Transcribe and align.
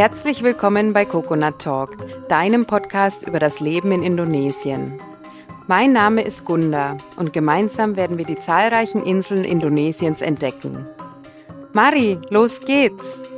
Herzlich 0.00 0.42
willkommen 0.42 0.94
bei 0.94 1.04
Coconut 1.04 1.58
Talk, 1.58 1.94
deinem 2.26 2.64
Podcast 2.64 3.28
über 3.28 3.38
das 3.38 3.60
Leben 3.60 3.92
in 3.92 4.02
Indonesien. 4.02 4.98
Mein 5.66 5.92
Name 5.92 6.22
ist 6.22 6.46
Gunda 6.46 6.96
und 7.16 7.34
gemeinsam 7.34 7.96
werden 7.96 8.16
wir 8.16 8.24
die 8.24 8.38
zahlreichen 8.38 9.04
Inseln 9.04 9.44
Indonesiens 9.44 10.22
entdecken. 10.22 10.86
Mari, 11.74 12.18
los 12.30 12.60
geht's! 12.60 13.28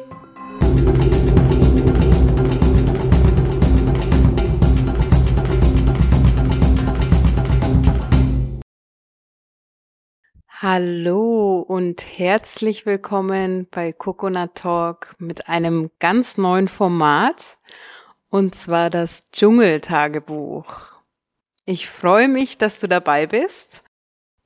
Hallo 10.64 11.58
und 11.58 12.18
herzlich 12.21 12.86
willkommen 12.86 13.66
bei 13.68 13.93
Coconut 13.93 14.54
Talk 14.54 15.16
mit 15.18 15.48
einem 15.48 15.90
ganz 15.98 16.38
neuen 16.38 16.68
Format 16.68 17.58
und 18.30 18.54
zwar 18.54 18.88
das 18.88 19.22
Dschungeltagebuch. 19.32 20.93
Ich 21.64 21.88
freue 21.88 22.29
mich, 22.29 22.58
dass 22.58 22.79
du 22.79 22.86
dabei 22.86 23.26
bist. 23.26 23.82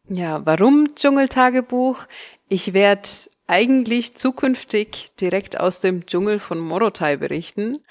Ja, 0.08 0.40
warum 0.46 0.94
Dschungeltagebuch? 0.94 2.06
Ich 2.48 2.72
werde 2.72 3.10
eigentlich 3.46 4.16
zukünftig 4.16 5.12
direkt 5.20 5.60
aus 5.60 5.80
dem 5.80 6.06
Dschungel 6.06 6.38
von 6.38 6.58
Morotai 6.58 7.18
berichten. 7.18 7.84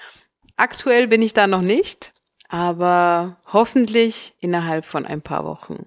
Aktuell 0.56 1.06
bin 1.06 1.22
ich 1.22 1.32
da 1.32 1.46
noch 1.46 1.62
nicht, 1.62 2.12
aber 2.48 3.36
hoffentlich 3.52 4.34
innerhalb 4.40 4.84
von 4.84 5.06
ein 5.06 5.22
paar 5.22 5.44
Wochen. 5.44 5.86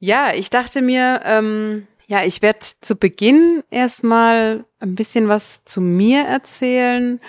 Ja, 0.00 0.32
ich 0.34 0.48
dachte 0.48 0.80
mir, 0.80 1.20
ähm, 1.24 1.86
ja, 2.06 2.24
ich 2.24 2.40
werde 2.40 2.60
zu 2.80 2.96
Beginn 2.96 3.62
erstmal 3.70 4.64
ein 4.80 4.94
bisschen 4.94 5.28
was 5.28 5.64
zu 5.66 5.82
mir 5.82 6.22
erzählen. 6.22 7.20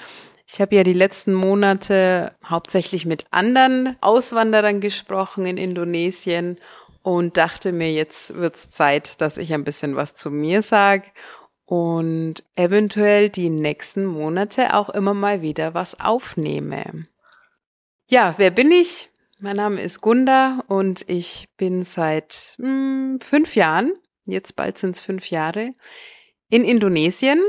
Ich 0.48 0.62
habe 0.62 0.76
ja 0.76 0.84
die 0.84 0.94
letzten 0.94 1.34
Monate 1.34 2.34
hauptsächlich 2.46 3.06
mit 3.06 3.26
anderen 3.30 3.98
Auswanderern 4.00 4.80
gesprochen 4.80 5.46
in 5.46 5.58
Indonesien 5.58 6.58
und 7.04 7.36
dachte 7.36 7.74
mir, 7.74 7.92
jetzt 7.92 8.36
wird's 8.36 8.70
Zeit, 8.70 9.20
dass 9.20 9.38
ich 9.38 9.54
ein 9.54 9.66
bisschen 9.66 9.98
was 9.98 10.16
zu 10.16 10.32
mir 10.32 10.62
sage 10.62 11.08
und 11.66 12.44
eventuell 12.56 13.30
die 13.30 13.50
nächsten 13.50 14.06
Monate 14.06 14.74
auch 14.76 14.90
immer 14.90 15.14
mal 15.14 15.42
wieder 15.42 15.74
was 15.74 16.00
aufnehme. 16.00 17.08
Ja, 18.10 18.34
wer 18.38 18.52
bin 18.52 18.72
ich? 18.72 19.11
Mein 19.44 19.56
Name 19.56 19.82
ist 19.82 20.02
Gunda 20.02 20.64
und 20.68 21.10
ich 21.10 21.50
bin 21.58 21.84
seit 21.84 22.54
mh, 22.60 22.68
hm, 22.68 23.20
fünf 23.22 23.56
Jahren, 23.56 23.92
jetzt 24.28 24.56
bald 24.56 24.78
sind 24.78 24.96
es 24.96 25.02
fünf 25.02 25.32
Jahre, 25.32 25.74
in 26.50 26.64
Indonesien 26.64 27.42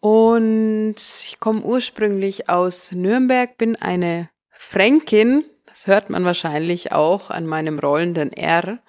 und 0.00 0.96
ich 0.96 1.36
komme 1.38 1.62
ursprünglich 1.62 2.48
aus 2.48 2.90
Nürnberg, 2.90 3.56
bin 3.56 3.76
eine 3.76 4.30
Fränkin, 4.50 5.44
das 5.66 5.86
hört 5.86 6.10
man 6.10 6.24
wahrscheinlich 6.24 6.90
auch 6.90 7.30
an 7.30 7.46
meinem 7.46 7.78
rollenden 7.78 8.32
R. 8.32 8.80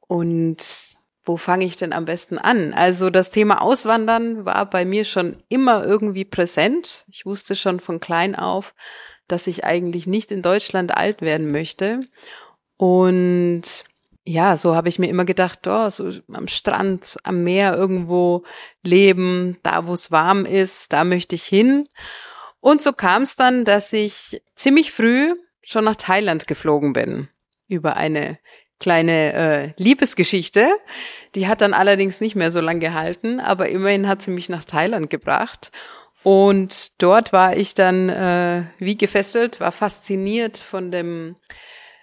Und 0.00 0.96
wo 1.24 1.36
fange 1.36 1.64
ich 1.64 1.76
denn 1.76 1.92
am 1.92 2.06
besten 2.06 2.38
an? 2.38 2.74
Also 2.74 3.08
das 3.08 3.30
Thema 3.30 3.62
Auswandern 3.62 4.44
war 4.44 4.68
bei 4.68 4.84
mir 4.84 5.04
schon 5.04 5.44
immer 5.48 5.84
irgendwie 5.84 6.24
präsent. 6.24 7.06
Ich 7.08 7.24
wusste 7.24 7.54
schon 7.54 7.78
von 7.78 8.00
klein 8.00 8.34
auf, 8.34 8.74
dass 9.28 9.46
ich 9.46 9.64
eigentlich 9.64 10.06
nicht 10.06 10.30
in 10.32 10.42
Deutschland 10.42 10.96
alt 10.96 11.22
werden 11.22 11.50
möchte. 11.50 12.02
Und 12.76 13.62
ja, 14.26 14.56
so 14.56 14.74
habe 14.74 14.88
ich 14.88 14.98
mir 14.98 15.08
immer 15.08 15.24
gedacht, 15.24 15.66
oh, 15.66 15.90
so 15.90 16.10
am 16.32 16.48
Strand, 16.48 17.16
am 17.24 17.44
Meer 17.44 17.74
irgendwo 17.74 18.44
leben, 18.82 19.58
da 19.62 19.86
wo 19.86 19.92
es 19.92 20.10
warm 20.10 20.46
ist, 20.46 20.92
da 20.92 21.04
möchte 21.04 21.34
ich 21.34 21.44
hin. 21.44 21.86
Und 22.60 22.80
so 22.80 22.92
kam 22.92 23.22
es 23.22 23.36
dann, 23.36 23.64
dass 23.64 23.92
ich 23.92 24.42
ziemlich 24.54 24.92
früh 24.92 25.34
schon 25.62 25.84
nach 25.84 25.96
Thailand 25.96 26.46
geflogen 26.46 26.94
bin 26.94 27.28
über 27.68 27.96
eine 27.96 28.38
kleine 28.80 29.32
äh, 29.32 29.72
Liebesgeschichte. 29.82 30.68
Die 31.34 31.46
hat 31.48 31.60
dann 31.60 31.74
allerdings 31.74 32.20
nicht 32.20 32.36
mehr 32.36 32.50
so 32.50 32.60
lange 32.60 32.80
gehalten, 32.80 33.40
aber 33.40 33.68
immerhin 33.68 34.08
hat 34.08 34.22
sie 34.22 34.30
mich 34.30 34.48
nach 34.48 34.64
Thailand 34.64 35.10
gebracht. 35.10 35.72
Und 36.24 37.02
dort 37.02 37.32
war 37.34 37.54
ich 37.54 37.74
dann 37.74 38.08
äh, 38.08 38.64
wie 38.78 38.96
gefesselt, 38.96 39.60
war 39.60 39.72
fasziniert 39.72 40.56
von 40.56 40.90
dem 40.90 41.36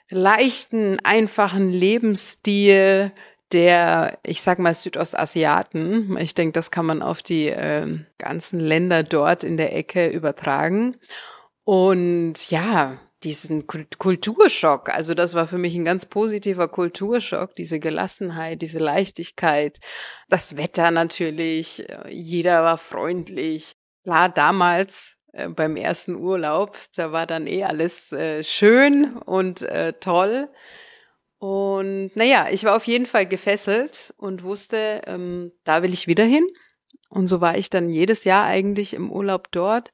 leichten, 0.09 1.00
einfachen 1.04 1.72
Lebensstil 1.72 3.12
der, 3.52 4.20
ich 4.24 4.42
sag 4.42 4.59
mal, 4.59 4.74
Südostasiaten. 4.76 6.16
Ich 6.18 6.36
denke, 6.36 6.54
das 6.54 6.70
kann 6.70 6.86
man 6.86 7.02
auf 7.02 7.24
die 7.24 7.48
äh, 7.48 8.00
ganzen 8.20 8.59
Länder 8.59 9.04
dort 9.04 9.44
in 9.44 9.58
der 9.58 9.76
Ecke 9.76 10.08
übertragen. 10.08 10.98
Und 11.64 12.52
ja, 12.52 13.00
diesen 13.24 13.66
Kulturschock, 13.68 14.90
also 14.90 15.14
das 15.16 15.34
war 15.34 15.48
für 15.48 15.58
mich 15.58 15.76
ein 15.76 15.86
ganz 15.86 16.06
positiver 16.06 16.68
Kulturschock, 16.68 17.56
diese 17.56 17.80
Gelassenheit, 17.80 18.62
diese 18.62 18.80
Leichtigkeit, 18.80 19.80
das 20.30 20.58
Wetter 20.58 20.92
natürlich, 20.92 21.86
jeder 22.09 22.64
war 22.64 22.78
freundlich, 22.78 23.76
Klar, 24.04 24.30
damals 24.30 25.18
äh, 25.34 25.48
beim 25.48 25.76
ersten 25.76 26.16
Urlaub, 26.16 26.78
da 26.96 27.12
war 27.12 27.28
dann 27.28 27.48
eh 27.48 27.64
alles 27.64 28.12
äh, 28.12 28.44
schön 28.44 29.18
und 29.18 29.62
äh, 29.62 29.94
toll. 29.94 30.50
Und 31.38 32.12
naja, 32.16 32.48
ich 32.52 32.64
war 32.64 32.76
auf 32.76 32.86
jeden 32.86 33.06
Fall 33.06 33.26
gefesselt 33.26 34.14
und 34.18 34.44
wusste, 34.44 35.02
ähm, 35.08 35.52
da 35.64 35.82
will 35.82 35.94
ich 35.94 36.08
wieder 36.08 36.24
hin. 36.24 36.48
Und 37.10 37.28
so 37.28 37.42
war 37.42 37.58
ich 37.58 37.70
dann 37.70 37.90
jedes 37.90 38.24
Jahr 38.24 38.46
eigentlich 38.46 38.94
im 38.94 39.12
Urlaub 39.12 39.52
dort 39.52 39.92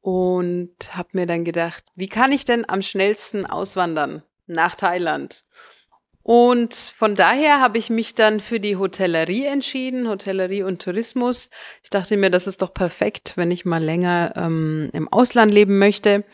und 0.00 0.74
habe 0.92 1.10
mir 1.12 1.26
dann 1.26 1.44
gedacht, 1.44 1.84
wie 1.94 2.08
kann 2.08 2.32
ich 2.32 2.44
denn 2.44 2.68
am 2.68 2.82
schnellsten 2.82 3.46
auswandern 3.46 4.22
nach 4.46 4.74
Thailand? 4.74 5.44
Und 6.22 6.74
von 6.74 7.14
daher 7.14 7.60
habe 7.60 7.78
ich 7.78 7.88
mich 7.88 8.14
dann 8.14 8.40
für 8.40 8.60
die 8.60 8.76
Hotellerie 8.76 9.46
entschieden, 9.46 10.08
Hotellerie 10.08 10.62
und 10.62 10.82
Tourismus. 10.82 11.50
Ich 11.82 11.90
dachte 11.90 12.16
mir, 12.16 12.30
das 12.30 12.46
ist 12.46 12.60
doch 12.60 12.74
perfekt, 12.74 13.32
wenn 13.36 13.50
ich 13.50 13.64
mal 13.64 13.82
länger 13.82 14.34
ähm, 14.36 14.90
im 14.92 15.08
Ausland 15.08 15.52
leben 15.52 15.78
möchte. 15.78 16.24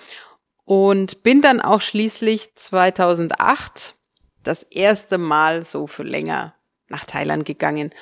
Und 0.64 1.22
bin 1.22 1.42
dann 1.42 1.60
auch 1.60 1.80
schließlich 1.80 2.56
2008 2.56 3.94
das 4.42 4.64
erste 4.64 5.18
Mal 5.18 5.64
so 5.64 5.86
für 5.86 6.02
länger 6.02 6.54
nach 6.88 7.04
Thailand 7.04 7.44
gegangen. 7.44 7.94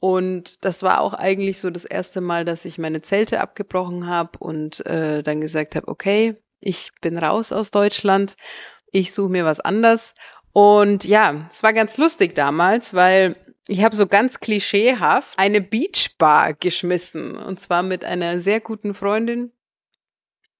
Und 0.00 0.64
das 0.64 0.84
war 0.84 1.00
auch 1.00 1.14
eigentlich 1.14 1.58
so 1.58 1.70
das 1.70 1.84
erste 1.84 2.20
Mal, 2.20 2.44
dass 2.44 2.64
ich 2.64 2.78
meine 2.78 3.02
Zelte 3.02 3.40
abgebrochen 3.40 4.06
habe 4.06 4.38
und 4.38 4.86
äh, 4.86 5.22
dann 5.22 5.40
gesagt 5.40 5.74
habe, 5.74 5.88
okay, 5.88 6.36
ich 6.60 6.90
bin 7.00 7.18
raus 7.18 7.50
aus 7.50 7.70
Deutschland, 7.72 8.36
ich 8.92 9.12
suche 9.12 9.30
mir 9.30 9.44
was 9.44 9.60
anders 9.60 10.14
und 10.54 11.02
ja, 11.02 11.48
es 11.50 11.64
war 11.64 11.72
ganz 11.72 11.98
lustig 11.98 12.36
damals, 12.36 12.94
weil 12.94 13.36
ich 13.66 13.82
habe 13.82 13.96
so 13.96 14.06
ganz 14.06 14.38
klischeehaft 14.38 15.36
eine 15.36 15.60
Beachbar 15.60 16.54
geschmissen. 16.54 17.36
Und 17.36 17.60
zwar 17.60 17.82
mit 17.82 18.04
einer 18.04 18.38
sehr 18.38 18.60
guten 18.60 18.94
Freundin. 18.94 19.50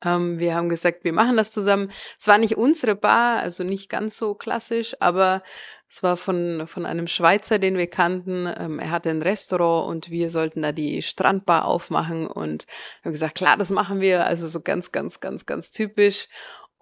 Ähm, 0.04 0.40
wir 0.40 0.56
haben 0.56 0.68
gesagt, 0.68 1.04
wir 1.04 1.12
machen 1.12 1.36
das 1.36 1.52
zusammen. 1.52 1.92
Es 2.18 2.26
war 2.26 2.38
nicht 2.38 2.56
unsere 2.56 2.96
Bar, 2.96 3.38
also 3.38 3.62
nicht 3.62 3.88
ganz 3.88 4.16
so 4.16 4.34
klassisch, 4.34 4.96
aber 4.98 5.44
es 5.88 6.02
war 6.02 6.16
von, 6.16 6.66
von 6.66 6.86
einem 6.86 7.06
Schweizer, 7.06 7.60
den 7.60 7.78
wir 7.78 7.86
kannten. 7.86 8.52
Ähm, 8.58 8.80
er 8.80 8.90
hatte 8.90 9.10
ein 9.10 9.22
Restaurant 9.22 9.88
und 9.88 10.10
wir 10.10 10.28
sollten 10.28 10.62
da 10.62 10.72
die 10.72 11.02
Strandbar 11.02 11.66
aufmachen. 11.66 12.26
Und 12.26 12.66
haben 13.04 13.12
gesagt, 13.12 13.36
klar, 13.36 13.56
das 13.56 13.70
machen 13.70 14.00
wir. 14.00 14.26
Also 14.26 14.48
so 14.48 14.60
ganz, 14.60 14.90
ganz, 14.90 15.20
ganz, 15.20 15.46
ganz 15.46 15.70
typisch. 15.70 16.26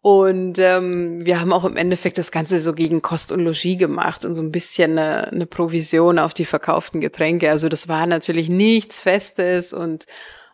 Und 0.02 0.58
ähm, 0.58 1.24
wir 1.24 1.40
haben 1.40 1.52
auch 1.52 1.64
im 1.64 1.76
Endeffekt 1.76 2.18
das 2.18 2.32
Ganze 2.32 2.58
so 2.58 2.72
gegen 2.74 3.02
Kost 3.02 3.30
und 3.30 3.38
Logis 3.38 3.78
gemacht 3.78 4.24
und 4.24 4.34
so 4.34 4.42
ein 4.42 4.50
bisschen 4.50 4.98
eine, 4.98 5.28
eine 5.28 5.46
Provision 5.46 6.18
auf 6.18 6.34
die 6.34 6.44
verkauften 6.44 7.00
Getränke. 7.00 7.48
Also 7.48 7.68
das 7.68 7.86
war 7.86 8.06
natürlich 8.06 8.48
nichts 8.48 9.00
Festes 9.00 9.72
und, 9.72 10.06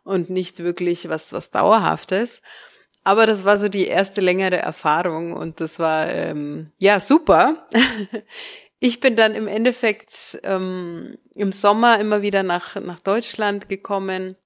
und 0.05 0.29
nicht 0.29 0.59
wirklich 0.59 1.09
was, 1.09 1.33
was 1.33 1.51
Dauerhaftes. 1.51 2.43
Aber 3.05 3.25
das 3.25 3.47
war 3.47 3.57
so 3.57 3.71
die 3.71 3.87
erste 3.87 4.21
längere 4.21 4.59
Erfahrung 4.59 5.33
und 5.33 5.63
das 5.63 5.79
war 5.79 6.09
ähm, 6.09 6.71
ja 6.79 7.01
super. 7.01 7.67
Ich 8.81 9.01
bin 9.01 9.17
dann 9.17 9.35
im 9.35 9.49
Endeffekt 9.49 10.39
ähm, 10.45 11.17
im 11.35 11.51
Sommer 11.51 11.99
immer 11.99 12.23
wieder 12.23 12.45
nach, 12.45 12.77
nach 12.77 13.01
Deutschland 13.01 13.69
gekommen 13.69 14.37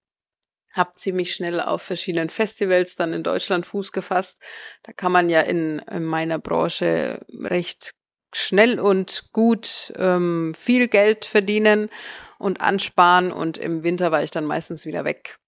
habe 0.73 0.93
ziemlich 0.93 1.35
schnell 1.35 1.61
auf 1.61 1.83
verschiedenen 1.83 2.31
Festivals 2.31 2.97
dann 2.97 3.13
in 3.13 3.23
Deutschland 3.23 3.67
Fuß 3.67 3.93
gefasst. 3.93 4.41
Da 4.83 4.93
kann 4.93 5.13
man 5.13 5.29
ja 5.29 5.41
in, 5.41 5.81
in 5.91 6.05
meiner 6.05 6.39
Branche 6.39 7.25
recht 7.41 7.95
schnell 8.35 8.81
und 8.81 9.31
gut 9.33 9.93
ähm, 9.97 10.55
viel 10.59 10.89
Geld 10.89 11.25
verdienen 11.25 11.91
und 12.39 12.61
ansparen 12.61 13.31
und 13.31 13.59
im 13.59 13.83
Winter 13.83 14.11
war 14.11 14.23
ich 14.23 14.31
dann 14.31 14.47
meistens 14.47 14.87
wieder 14.87 15.05
weg. 15.05 15.39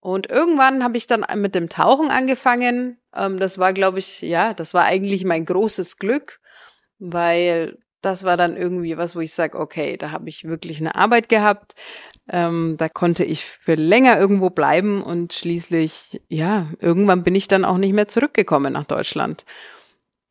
Und 0.00 0.28
irgendwann 0.28 0.84
habe 0.84 0.96
ich 0.96 1.06
dann 1.06 1.24
mit 1.40 1.54
dem 1.54 1.68
Tauchen 1.68 2.10
angefangen. 2.10 3.00
Ähm, 3.14 3.38
das 3.38 3.58
war, 3.58 3.72
glaube 3.72 3.98
ich, 3.98 4.20
ja, 4.22 4.54
das 4.54 4.74
war 4.74 4.84
eigentlich 4.84 5.24
mein 5.24 5.44
großes 5.44 5.98
Glück, 5.98 6.40
weil 6.98 7.78
das 8.02 8.22
war 8.22 8.36
dann 8.36 8.56
irgendwie 8.56 8.96
was, 8.96 9.16
wo 9.16 9.20
ich 9.20 9.32
sage, 9.32 9.58
okay, 9.58 9.96
da 9.96 10.12
habe 10.12 10.28
ich 10.28 10.44
wirklich 10.44 10.80
eine 10.80 10.94
Arbeit 10.94 11.28
gehabt. 11.28 11.74
Ähm, 12.28 12.76
da 12.78 12.88
konnte 12.88 13.24
ich 13.24 13.44
für 13.44 13.74
länger 13.74 14.18
irgendwo 14.18 14.50
bleiben 14.50 15.02
und 15.02 15.32
schließlich, 15.32 16.20
ja, 16.28 16.68
irgendwann 16.80 17.22
bin 17.22 17.34
ich 17.34 17.48
dann 17.48 17.64
auch 17.64 17.78
nicht 17.78 17.92
mehr 17.92 18.08
zurückgekommen 18.08 18.72
nach 18.72 18.84
Deutschland. 18.84 19.44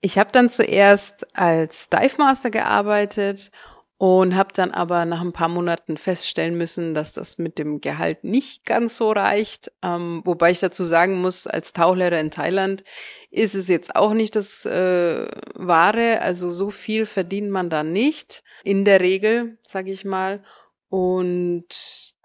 Ich 0.01 0.17
habe 0.17 0.31
dann 0.31 0.49
zuerst 0.49 1.25
als 1.35 1.89
Dive 1.89 2.15
Master 2.17 2.51
gearbeitet 2.51 3.51
und 3.97 4.35
habe 4.35 4.49
dann 4.53 4.71
aber 4.71 5.05
nach 5.05 5.21
ein 5.21 5.31
paar 5.31 5.47
Monaten 5.47 5.95
feststellen 5.95 6.57
müssen, 6.57 6.93
dass 6.93 7.13
das 7.13 7.37
mit 7.37 7.57
dem 7.57 7.79
Gehalt 7.79 8.25
nicht 8.25 8.65
ganz 8.65 8.97
so 8.97 9.11
reicht. 9.11 9.71
Ähm, 9.81 10.21
wobei 10.25 10.51
ich 10.51 10.59
dazu 10.59 10.83
sagen 10.83 11.21
muss, 11.21 11.47
als 11.47 11.71
Tauchlehrer 11.71 12.19
in 12.19 12.29
Thailand 12.29 12.83
ist 13.31 13.55
es 13.55 13.69
jetzt 13.69 13.95
auch 13.95 14.13
nicht 14.13 14.35
das 14.35 14.65
äh, 14.65 15.27
Wahre. 15.55 16.21
Also 16.21 16.51
so 16.51 16.71
viel 16.71 17.05
verdient 17.05 17.49
man 17.49 17.69
da 17.69 17.83
nicht 17.83 18.43
in 18.65 18.83
der 18.83 18.99
Regel, 18.99 19.57
sage 19.63 19.91
ich 19.91 20.03
mal. 20.03 20.43
Und 20.89 21.65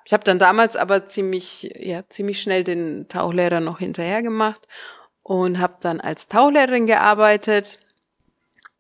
ich 0.04 0.12
habe 0.12 0.24
dann 0.24 0.38
damals 0.38 0.76
aber 0.76 1.08
ziemlich, 1.08 1.72
ja, 1.78 2.08
ziemlich 2.08 2.40
schnell 2.42 2.64
den 2.64 3.08
Tauchlehrer 3.08 3.60
noch 3.60 3.78
hinterher 3.78 4.22
gemacht 4.22 4.60
und 5.22 5.58
habe 5.58 5.76
dann 5.80 6.00
als 6.00 6.28
Tauchlehrerin 6.28 6.86
gearbeitet 6.86 7.78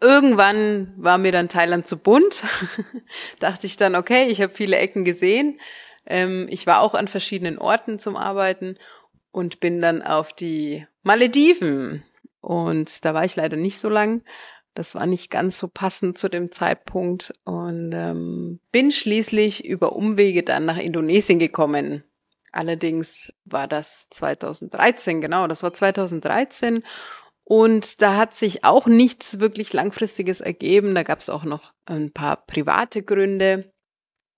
irgendwann 0.00 0.92
war 0.96 1.18
mir 1.18 1.32
dann 1.32 1.48
Thailand 1.48 1.86
zu 1.86 1.98
bunt. 1.98 2.42
Dachte 3.38 3.66
ich 3.66 3.76
dann, 3.76 3.94
okay, 3.94 4.26
ich 4.28 4.40
habe 4.40 4.52
viele 4.52 4.76
Ecken 4.76 5.04
gesehen. 5.04 5.60
Ähm, 6.06 6.46
ich 6.50 6.66
war 6.66 6.80
auch 6.80 6.94
an 6.94 7.08
verschiedenen 7.08 7.58
Orten 7.58 7.98
zum 7.98 8.16
Arbeiten 8.16 8.76
und 9.30 9.60
bin 9.60 9.80
dann 9.80 10.02
auf 10.02 10.32
die 10.32 10.86
Malediven. 11.02 12.02
Und 12.40 13.04
da 13.04 13.14
war 13.14 13.24
ich 13.24 13.36
leider 13.36 13.56
nicht 13.56 13.78
so 13.78 13.88
lang. 13.88 14.22
Das 14.74 14.94
war 14.94 15.06
nicht 15.06 15.30
ganz 15.30 15.58
so 15.58 15.68
passend 15.68 16.16
zu 16.18 16.28
dem 16.28 16.52
Zeitpunkt 16.52 17.34
und 17.44 17.92
ähm, 17.92 18.60
bin 18.70 18.92
schließlich 18.92 19.64
über 19.64 19.94
Umwege 19.94 20.42
dann 20.42 20.64
nach 20.64 20.78
Indonesien 20.78 21.38
gekommen. 21.38 22.04
Allerdings 22.52 23.32
war 23.44 23.68
das 23.68 24.08
2013, 24.10 25.20
genau, 25.20 25.46
das 25.46 25.62
war 25.62 25.72
2013 25.72 26.82
und 27.44 28.00
da 28.00 28.16
hat 28.16 28.34
sich 28.34 28.64
auch 28.64 28.86
nichts 28.86 29.40
wirklich 29.40 29.72
Langfristiges 29.72 30.40
ergeben. 30.40 30.94
Da 30.94 31.02
gab 31.02 31.18
es 31.18 31.28
auch 31.28 31.42
noch 31.42 31.72
ein 31.84 32.12
paar 32.12 32.36
private 32.46 33.02
Gründe. 33.02 33.72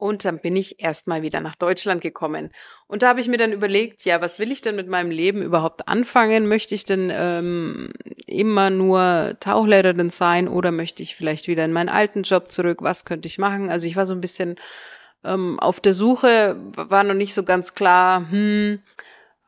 Und 0.02 0.25
dann 0.25 0.40
bin 0.40 0.56
ich 0.56 0.82
erstmal 0.82 1.22
wieder 1.22 1.40
nach 1.40 1.54
Deutschland 1.54 2.00
gekommen. 2.00 2.50
Und 2.88 3.02
da 3.02 3.08
habe 3.10 3.20
ich 3.20 3.28
mir 3.28 3.37
dann 3.37 3.52
überlegt, 3.52 4.04
ja, 4.04 4.20
was 4.20 4.40
will 4.40 4.50
ich 4.50 4.60
denn 4.60 4.75
mit 4.75 4.88
meinem 4.88 5.12
Leben 5.12 5.43
überhaupt 5.43 5.87
anfangen? 5.87 6.49
Möchte 6.49 6.75
ich 6.75 6.84
denn 6.84 7.12
ähm, 7.14 7.93
immer 8.26 8.70
nur 8.70 9.37
Tauchlehrerin 9.38 10.10
sein 10.10 10.49
oder 10.49 10.72
möchte 10.72 11.04
ich 11.04 11.14
vielleicht 11.14 11.46
wieder 11.46 11.64
in 11.64 11.72
meinen 11.72 11.88
alten 11.88 12.25
Job 12.25 12.50
zurück? 12.50 12.78
Was 12.82 13.04
könnte 13.04 13.28
ich 13.28 13.38
machen? 13.38 13.70
Also 13.70 13.87
ich 13.87 13.94
war 13.94 14.04
so 14.04 14.12
ein 14.12 14.20
bisschen 14.20 14.56
ähm, 15.22 15.60
auf 15.60 15.78
der 15.78 15.94
Suche, 15.94 16.56
war 16.75 17.04
noch 17.04 17.14
nicht 17.14 17.32
so 17.32 17.44
ganz 17.44 17.76
klar, 17.76 18.28
hm, 18.28 18.81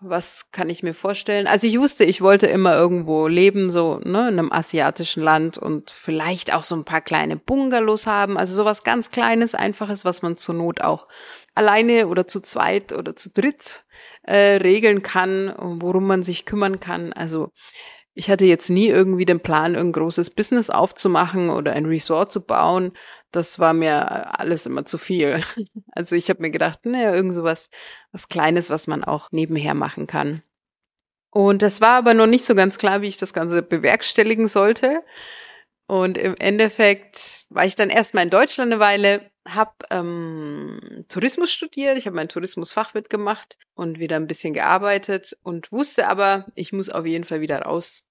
was 0.07 0.51
kann 0.53 0.71
ich 0.71 0.83
mir 0.83 0.95
vorstellen? 0.95 1.47
Also 1.47 1.67
ich 1.67 1.79
wusste, 1.79 2.05
ich 2.05 2.21
wollte 2.21 2.47
immer 2.47 2.75
irgendwo 2.75 3.27
leben, 3.27 3.71
so 3.71 4.01
ne, 4.05 4.29
in 4.29 4.39
einem 4.39 4.53
asiatischen 4.53 5.23
Land 5.23 5.59
und 5.59 5.91
vielleicht 5.91 6.55
auch 6.55 6.63
so 6.63 6.77
ein 6.77 6.85
paar 6.85 7.01
kleine 7.01 7.37
Bungalows 7.37 8.07
haben. 8.07 8.37
Also 8.37 8.55
sowas 8.55 8.85
ganz 8.85 9.11
Kleines, 9.11 9.55
Einfaches, 9.55 10.05
was 10.05 10.23
man 10.23 10.37
zur 10.37 10.55
Not 10.55 10.81
auch 10.81 11.09
alleine 11.55 12.09
oder 12.09 12.27
zu 12.27 12.41
zweit 12.41 12.93
oder 12.93 13.17
zu 13.17 13.31
dritt 13.31 13.85
äh, 14.23 14.57
regeln 14.57 15.03
kann, 15.03 15.55
worum 15.59 16.07
man 16.07 16.23
sich 16.23 16.47
kümmern 16.47 16.81
kann. 16.81 17.13
Also 17.13 17.51
ich 18.15 18.31
hatte 18.31 18.45
jetzt 18.45 18.71
nie 18.71 18.87
irgendwie 18.87 19.25
den 19.25 19.41
Plan, 19.41 19.75
ein 19.75 19.93
großes 19.93 20.31
Business 20.31 20.71
aufzumachen 20.71 21.51
oder 21.51 21.73
ein 21.73 21.85
Resort 21.85 22.31
zu 22.31 22.41
bauen. 22.41 22.93
Das 23.33 23.59
war 23.59 23.73
mir 23.73 24.39
alles 24.39 24.67
immer 24.67 24.85
zu 24.85 24.99
viel. 24.99 25.41
Also 25.97 26.17
ich 26.17 26.29
habe 26.29 26.43
mir 26.43 26.51
gedacht, 26.51 26.87
naja, 26.87 27.15
irgend 27.15 27.35
sowas, 27.35 27.71
was 28.11 28.29
Kleines, 28.29 28.69
was 28.69 28.89
man 28.89 29.05
auch 29.05 29.31
nebenher 29.31 29.75
machen 29.75 30.09
kann. 30.09 30.43
Und 31.31 31.63
das 31.63 31.81
war 31.81 31.93
aber 31.93 32.15
noch 32.15 32.27
nicht 32.27 32.45
so 32.45 32.57
ganz 32.57 32.79
klar, 32.79 33.01
wie 33.01 33.07
ich 33.07 33.17
das 33.17 33.33
Ganze 33.33 33.63
bewerkstelligen 33.63 34.49
sollte. 34.49 35.05
Und 35.87 36.17
im 36.17 36.35
Endeffekt 36.37 37.47
war 37.51 37.67
ich 37.67 37.77
dann 37.77 37.91
erstmal 37.91 38.25
in 38.25 38.31
Deutschland 38.31 38.73
eine 38.73 38.81
Weile, 38.81 39.31
habe 39.47 39.73
ähm, 39.91 41.05
Tourismus 41.09 41.53
studiert, 41.53 41.99
ich 41.99 42.07
habe 42.07 42.17
mein 42.17 42.31
Tourismusfachwirt 42.31 43.11
gemacht 43.11 43.59
und 43.75 43.99
wieder 43.99 44.17
ein 44.17 44.27
bisschen 44.27 44.55
gearbeitet 44.55 45.37
und 45.43 45.71
wusste 45.71 46.09
aber, 46.09 46.47
ich 46.55 46.73
muss 46.73 46.89
auf 46.89 47.05
jeden 47.05 47.25
Fall 47.25 47.43
wieder 47.43 47.61
raus. 47.61 48.09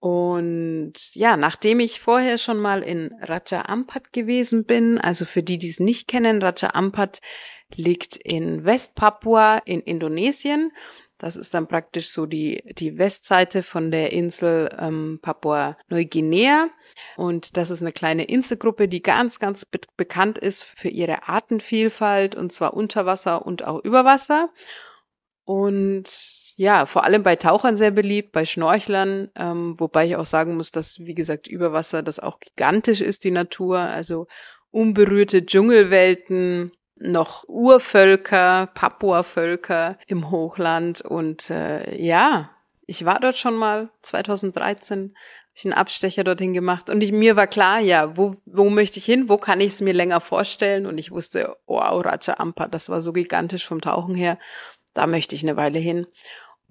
Und 0.00 0.94
ja, 1.14 1.36
nachdem 1.36 1.80
ich 1.80 2.00
vorher 2.00 2.38
schon 2.38 2.58
mal 2.58 2.82
in 2.82 3.12
Raja 3.22 3.66
Ampat 3.66 4.12
gewesen 4.12 4.64
bin, 4.64 4.98
also 4.98 5.24
für 5.24 5.42
die, 5.42 5.58
die 5.58 5.68
es 5.70 5.80
nicht 5.80 6.08
kennen, 6.08 6.42
Raja 6.42 6.74
Ampat 6.74 7.20
liegt 7.74 8.16
in 8.16 8.64
Westpapua 8.64 9.58
in 9.64 9.80
Indonesien 9.80 10.72
das 11.18 11.36
ist 11.36 11.54
dann 11.54 11.66
praktisch 11.66 12.08
so 12.10 12.26
die, 12.26 12.62
die 12.78 12.98
Westseite 12.98 13.62
von 13.62 13.90
der 13.90 14.12
Insel 14.12 14.74
ähm, 14.78 15.18
Papua-Neuguinea. 15.22 16.68
Und 17.16 17.56
das 17.56 17.70
ist 17.70 17.80
eine 17.80 17.92
kleine 17.92 18.24
Inselgruppe, 18.24 18.88
die 18.88 19.02
ganz, 19.02 19.38
ganz 19.38 19.64
be 19.64 19.80
bekannt 19.96 20.38
ist 20.38 20.64
für 20.64 20.88
ihre 20.88 21.28
Artenvielfalt 21.28 22.34
und 22.34 22.52
zwar 22.52 22.74
unter 22.74 23.06
Wasser 23.06 23.46
und 23.46 23.64
auch 23.64 23.82
über 23.82 24.04
Wasser. 24.04 24.50
Und 25.44 26.10
ja, 26.56 26.86
vor 26.86 27.04
allem 27.04 27.22
bei 27.22 27.36
Tauchern 27.36 27.76
sehr 27.76 27.92
beliebt, 27.92 28.32
bei 28.32 28.44
Schnorchlern, 28.44 29.30
ähm, 29.36 29.78
wobei 29.78 30.06
ich 30.06 30.16
auch 30.16 30.26
sagen 30.26 30.56
muss, 30.56 30.70
dass, 30.70 30.98
wie 30.98 31.14
gesagt, 31.14 31.46
über 31.46 31.72
Wasser 31.72 32.02
das 32.02 32.18
auch 32.18 32.40
gigantisch 32.40 33.00
ist, 33.00 33.24
die 33.24 33.30
Natur. 33.30 33.78
Also 33.78 34.26
unberührte 34.70 35.46
Dschungelwelten, 35.46 36.72
noch 36.98 37.44
Urvölker, 37.48 38.68
Papua-Völker 38.74 39.98
im 40.06 40.30
Hochland. 40.30 41.02
Und 41.02 41.50
äh, 41.50 42.00
ja, 42.00 42.50
ich 42.86 43.04
war 43.04 43.20
dort 43.20 43.36
schon 43.36 43.56
mal. 43.56 43.90
2013, 44.02 44.98
habe 45.00 45.12
ich 45.54 45.64
einen 45.64 45.74
Abstecher 45.74 46.24
dorthin 46.24 46.54
gemacht. 46.54 46.90
Und 46.90 47.02
ich, 47.02 47.12
mir 47.12 47.36
war 47.36 47.46
klar, 47.46 47.80
ja, 47.80 48.16
wo, 48.16 48.36
wo 48.44 48.70
möchte 48.70 48.98
ich 48.98 49.04
hin, 49.04 49.28
wo 49.28 49.38
kann 49.38 49.60
ich 49.60 49.72
es 49.72 49.80
mir 49.80 49.92
länger 49.92 50.20
vorstellen? 50.20 50.86
Und 50.86 50.98
ich 50.98 51.10
wusste, 51.10 51.56
wow, 51.66 52.04
Raja 52.04 52.38
Ampa, 52.38 52.68
das 52.68 52.88
war 52.88 53.00
so 53.00 53.12
gigantisch 53.12 53.66
vom 53.66 53.80
Tauchen 53.80 54.14
her, 54.14 54.38
da 54.94 55.06
möchte 55.06 55.34
ich 55.34 55.42
eine 55.42 55.56
Weile 55.56 55.78
hin. 55.78 56.06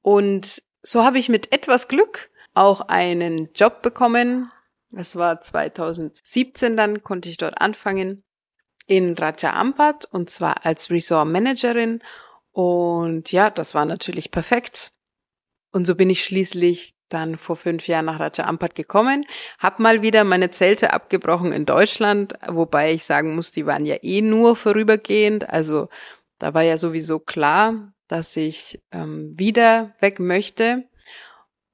Und 0.02 0.62
so 0.82 1.04
habe 1.04 1.18
ich 1.18 1.30
mit 1.30 1.52
etwas 1.52 1.88
Glück 1.88 2.30
auch 2.54 2.82
einen 2.82 3.50
Job 3.54 3.82
bekommen. 3.82 4.52
Das 4.92 5.16
war 5.16 5.42
2017 5.42 6.78
dann, 6.78 7.04
konnte 7.04 7.30
ich 7.30 7.38
dort 7.38 7.60
anfangen 7.60 8.24
in 8.88 9.14
Raja 9.16 9.54
Ampat 9.54 10.06
und 10.12 10.30
zwar 10.30 10.66
als 10.66 10.90
Resort 10.90 11.28
Managerin. 11.28 12.02
Und 12.52 13.32
ja, 13.32 13.50
das 13.50 13.76
war 13.76 13.86
natürlich 13.86 14.32
perfekt. 14.32 14.92
Und 15.72 15.86
so 15.86 15.96
bin 15.96 16.10
ich 16.10 16.24
schließlich 16.24 16.94
dann 17.10 17.38
vor 17.38 17.56
fünf 17.56 17.88
Jahren 17.88 18.06
nach 18.06 18.20
Raja 18.20 18.46
Ampat 18.46 18.76
gekommen, 18.76 19.26
hab 19.60 19.80
mal 19.80 20.02
wieder 20.02 20.24
meine 20.24 20.50
Zelte 20.52 20.94
abgebrochen 20.94 21.52
in 21.52 21.66
Deutschland, 21.66 22.34
wobei 22.48 22.94
ich 22.94 23.04
sagen 23.04 23.36
muss, 23.36 23.52
die 23.52 23.66
waren 23.66 23.86
ja 23.86 23.98
eh 24.02 24.22
nur 24.22 24.56
vorübergehend. 24.56 25.50
Also 25.50 25.90
da 26.40 26.54
war 26.54 26.64
ja 26.64 26.78
sowieso 26.78 27.20
klar, 27.20 27.94
dass 28.08 28.36
ich 28.38 28.82
ähm, 28.92 29.34
wieder 29.38 29.94
weg 30.00 30.20
möchte. 30.20 30.86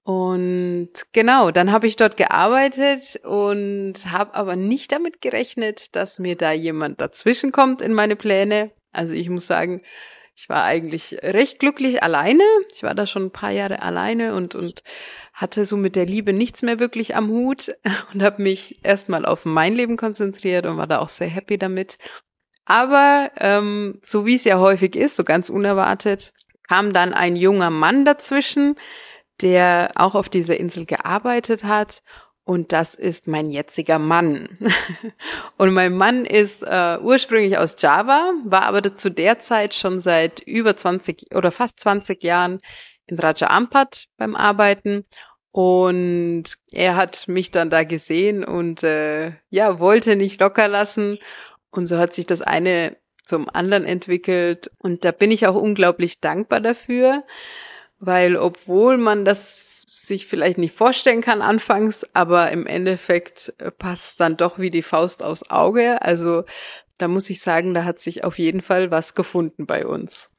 Und 0.04 0.90
genau, 1.12 1.52
dann 1.52 1.72
habe 1.72 1.86
ich 1.86 1.96
dort 1.96 2.18
gearbeitet 2.18 3.20
und 3.24 3.94
habe 4.12 4.34
aber 4.34 4.56
nicht 4.56 4.92
damit 4.92 5.22
gerechnet, 5.22 5.96
dass 5.96 6.18
mir 6.18 6.36
da 6.36 6.52
jemand 6.52 7.02
dazwischen 7.02 7.52
kommt 7.52 7.82
in 7.82 7.94
meine 7.94 8.16
Pläne. 8.16 8.72
Also 8.92 9.14
ich 9.14 9.30
muss 9.30 9.46
sagen, 9.46 9.84
ich 10.36 10.50
war 10.50 10.64
eigentlich 10.64 11.20
recht 11.22 11.60
glücklich 11.60 12.02
alleine. 12.02 12.44
Ich 12.74 12.82
war 12.82 12.96
da 12.96 13.06
schon 13.06 13.26
ein 13.26 13.32
paar 13.32 13.52
Jahre 13.52 13.84
alleine 13.84 14.34
und 14.34 14.56
und 14.56 14.82
hatte 15.34 15.66
so 15.66 15.78
mit 15.78 15.96
der 15.96 16.06
Liebe 16.06 16.34
nichts 16.34 16.62
mehr 16.62 16.80
wirklich 16.80 17.16
am 17.16 17.30
Hut 17.30 17.76
und 18.14 18.24
habe 18.24 18.42
mich 18.42 18.84
erstmal 18.84 19.26
auf 19.26 19.46
mein 19.46 19.76
Leben 19.76 19.98
konzentriert 19.98 20.66
und 20.66 20.78
war 20.78 20.88
da 20.88 21.00
auch 21.00 21.10
sehr 21.10 21.28
happy 21.28 21.60
damit. 21.60 22.00
Aber 22.66 23.32
ähm, 23.38 24.00
so 24.02 24.26
wie 24.26 24.36
es 24.36 24.46
ja 24.46 24.60
häufig 24.60 24.96
ist, 24.96 25.16
so 25.16 25.24
ganz 25.24 25.50
unerwartet, 25.50 26.34
kam 26.68 26.94
dann 26.94 27.14
ein 27.14 27.36
junger 27.36 27.70
Mann 27.70 28.06
dazwischen, 28.06 28.76
der 29.42 29.92
auch 29.96 30.16
auf 30.16 30.30
dieser 30.30 30.58
Insel 30.58 30.86
gearbeitet 30.86 31.64
hat. 31.64 32.02
Und 32.44 32.72
das 32.72 32.96
ist 32.96 33.28
mein 33.28 33.52
jetziger 33.52 34.00
Mann. 34.00 34.58
und 35.58 35.74
mein 35.74 35.96
Mann 35.96 36.26
ist 36.26 36.64
äh, 36.64 36.98
ursprünglich 37.02 37.58
aus 37.58 37.76
Java, 37.80 38.32
war 38.46 38.64
aber 38.64 38.96
zu 38.96 39.12
der 39.12 39.40
Zeit 39.40 39.74
schon 39.74 40.02
seit 40.02 40.40
über 40.42 40.76
20 40.76 41.36
oder 41.36 41.52
fast 41.52 41.80
20 41.80 42.24
Jahren 42.24 42.60
in 43.06 43.20
Raja 43.20 43.50
Ampat 43.50 44.08
beim 44.18 44.36
Arbeiten. 44.36 45.06
Und 45.52 46.46
er 46.72 46.96
hat 46.96 47.28
mich 47.28 47.52
dann 47.52 47.70
da 47.70 47.84
gesehen 47.84 48.44
und 48.44 48.84
äh, 48.84 49.34
ja, 49.50 49.80
wollte 49.80 50.16
nicht 50.16 50.40
locker 50.40 50.68
lassen. 50.68 51.20
Und 51.70 51.88
so 51.88 51.98
hat 51.98 52.14
sich 52.14 52.26
das 52.26 52.42
eine 52.42 52.98
zum 53.26 53.50
anderen 53.50 53.86
entwickelt. 53.86 54.72
Und 54.78 55.06
da 55.06 55.12
bin 55.12 55.30
ich 55.30 55.48
auch 55.48 55.56
unglaublich 55.56 56.22
dankbar 56.22 56.62
dafür, 56.62 57.24
weil 58.02 58.36
obwohl 58.36 58.98
man 58.98 59.24
das 59.24 59.84
sich 59.86 60.26
vielleicht 60.26 60.58
nicht 60.58 60.76
vorstellen 60.76 61.22
kann 61.22 61.42
anfangs, 61.42 62.06
aber 62.14 62.52
im 62.52 62.66
Endeffekt 62.66 63.54
äh, 63.60 63.72
passt 63.72 64.20
dann 64.20 64.36
doch 64.36 64.60
wie 64.60 64.72
die 64.72 64.82
Faust 64.82 65.24
aufs 65.24 65.50
Auge. 65.50 66.02
Also 66.02 66.44
da 66.98 67.08
muss 67.08 67.30
ich 67.30 67.40
sagen, 67.42 67.74
da 67.74 67.86
hat 67.86 68.00
sich 68.00 68.24
auf 68.24 68.40
jeden 68.40 68.62
Fall 68.62 68.92
was 68.92 69.14
gefunden 69.14 69.68
bei 69.68 69.86
uns. 69.86 70.30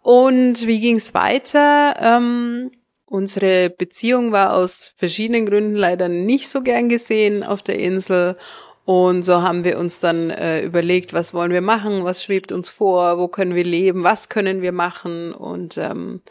Und 0.00 0.66
wie 0.66 0.80
ging's 0.80 1.12
weiter? 1.12 1.96
Ähm, 2.00 2.70
unsere 3.04 3.68
Beziehung 3.68 4.30
war 4.30 4.54
aus 4.54 4.94
verschiedenen 4.96 5.44
Gründen 5.44 5.74
leider 5.74 6.08
nicht 6.08 6.48
so 6.48 6.62
gern 6.62 6.88
gesehen 6.88 7.42
auf 7.42 7.62
der 7.62 7.78
Insel. 7.80 8.36
Und 8.88 9.22
so 9.22 9.42
haben 9.42 9.64
wir 9.64 9.78
uns 9.78 10.00
dann 10.00 10.30
äh, 10.30 10.62
überlegt, 10.62 11.12
was 11.12 11.34
wollen 11.34 11.52
wir 11.52 11.60
machen, 11.60 12.04
was 12.04 12.24
schwebt 12.24 12.52
uns 12.52 12.70
vor, 12.70 13.18
wo 13.18 13.28
können 13.28 13.54
wir 13.54 13.64
leben, 13.64 14.02
was 14.02 14.30
können 14.30 14.62
wir 14.62 14.72
machen. 14.72 15.34
Und 15.34 15.76
ähm, 15.76 16.22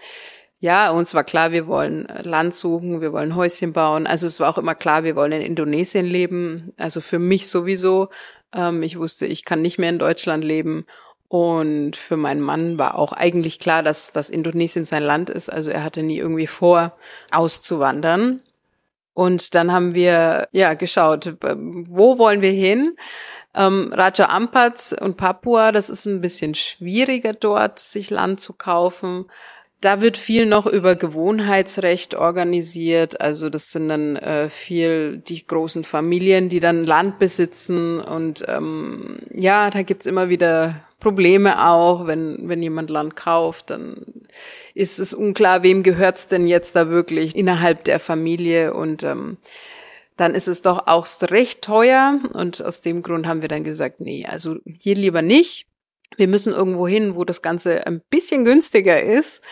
ja, 0.59 0.89
uns 0.89 1.13
war 1.13 1.23
klar, 1.23 1.51
wir 1.51 1.67
wollen 1.67 2.07
Land 2.23 2.55
suchen, 2.55 2.99
wir 2.99 3.13
wollen 3.13 3.35
Häuschen 3.35 3.73
bauen. 3.73 4.07
Also 4.07 4.25
es 4.25 4.39
war 4.39 4.49
auch 4.49 4.57
immer 4.57 4.73
klar, 4.73 5.03
wir 5.03 5.15
wollen 5.15 5.33
in 5.33 5.43
Indonesien 5.43 6.07
leben. 6.07 6.73
Also 6.77 6.99
für 6.99 7.19
mich 7.19 7.47
sowieso. 7.47 8.09
Ähm, 8.51 8.81
ich 8.81 8.97
wusste, 8.97 9.27
ich 9.27 9.45
kann 9.45 9.61
nicht 9.61 9.77
mehr 9.77 9.91
in 9.91 9.99
Deutschland 9.99 10.43
leben. 10.43 10.87
Und 11.27 11.95
für 11.95 12.17
meinen 12.17 12.41
Mann 12.41 12.79
war 12.79 12.97
auch 12.97 13.11
eigentlich 13.11 13.59
klar, 13.59 13.83
dass, 13.83 14.13
dass 14.13 14.31
Indonesien 14.31 14.83
sein 14.83 15.03
Land 15.03 15.29
ist. 15.29 15.49
Also 15.49 15.69
er 15.69 15.83
hatte 15.83 16.01
nie 16.01 16.17
irgendwie 16.17 16.47
vor, 16.47 16.97
auszuwandern. 17.29 18.41
Und 19.17 19.55
dann 19.55 19.71
haben 19.71 19.95
wir 19.95 20.47
ja 20.51 20.75
geschaut, 20.75 21.37
wo 21.41 22.19
wollen 22.19 22.41
wir 22.41 22.51
hin? 22.51 22.95
Ähm, 23.55 23.91
Raja 23.91 24.29
Ampat 24.29 24.95
und 25.01 25.17
Papua, 25.17 25.71
das 25.71 25.89
ist 25.89 26.05
ein 26.05 26.21
bisschen 26.21 26.53
schwieriger 26.53 27.33
dort, 27.33 27.79
sich 27.79 28.11
Land 28.11 28.41
zu 28.41 28.53
kaufen. 28.53 29.25
Da 29.79 30.01
wird 30.01 30.17
viel 30.17 30.47
noch 30.47 30.65
über 30.65 30.95
Gewohnheitsrecht 30.95 32.15
organisiert. 32.15 33.21
Also 33.21 33.49
das 33.49 33.71
sind 33.71 33.89
dann 33.89 34.15
äh, 34.15 34.49
viel 34.49 35.17
die 35.19 35.45
großen 35.45 35.83
Familien, 35.83 36.49
die 36.49 36.59
dann 36.59 36.83
Land 36.83 37.19
besitzen. 37.19 37.99
Und 37.99 38.43
ähm, 38.47 39.19
ja, 39.31 39.69
da 39.69 39.83
gibt's 39.83 40.07
immer 40.07 40.29
wieder 40.29 40.87
Probleme 40.99 41.67
auch, 41.67 42.07
wenn, 42.07 42.49
wenn 42.49 42.63
jemand 42.63 42.89
Land 42.89 43.15
kauft, 43.15 43.69
dann 43.69 44.25
ist 44.73 44.99
es 44.99 45.13
unklar, 45.13 45.61
wem 45.61 45.83
gehört's 45.83 46.27
denn 46.27 46.47
jetzt 46.47 46.75
da 46.75 46.89
wirklich 46.89 47.35
innerhalb 47.35 47.83
der 47.83 47.99
Familie 47.99 48.73
und 48.73 49.03
ähm, 49.03 49.37
dann 50.15 50.33
ist 50.33 50.47
es 50.47 50.63
doch 50.63 50.87
auch 50.87 51.07
recht 51.29 51.61
teuer 51.61 52.19
und 52.33 52.63
aus 52.63 52.81
dem 52.81 53.03
Grund 53.03 53.27
haben 53.27 53.41
wir 53.41 53.47
dann 53.47 53.63
gesagt, 53.63 54.01
nee, 54.01 54.25
also 54.25 54.55
hier 54.79 54.95
lieber 54.95 55.21
nicht. 55.21 55.67
Wir 56.15 56.27
müssen 56.27 56.53
irgendwo 56.53 56.87
hin, 56.87 57.15
wo 57.15 57.25
das 57.25 57.41
Ganze 57.41 57.85
ein 57.85 58.01
bisschen 58.09 58.45
günstiger 58.45 59.01
ist. 59.01 59.43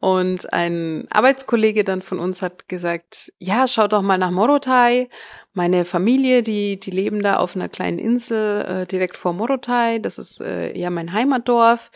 Und 0.00 0.52
ein 0.52 1.08
Arbeitskollege 1.10 1.82
dann 1.82 2.02
von 2.02 2.20
uns 2.20 2.40
hat 2.40 2.68
gesagt, 2.68 3.32
ja, 3.38 3.66
schaut 3.66 3.92
doch 3.92 4.02
mal 4.02 4.16
nach 4.16 4.30
Morotai. 4.30 5.08
Meine 5.54 5.84
Familie, 5.84 6.44
die, 6.44 6.78
die 6.78 6.92
leben 6.92 7.20
da 7.20 7.36
auf 7.36 7.56
einer 7.56 7.68
kleinen 7.68 7.98
Insel 7.98 8.64
äh, 8.64 8.86
direkt 8.86 9.16
vor 9.16 9.32
Morotai. 9.32 9.98
Das 9.98 10.18
ist 10.18 10.40
äh, 10.40 10.76
ja 10.78 10.90
mein 10.90 11.12
Heimatdorf 11.12 11.90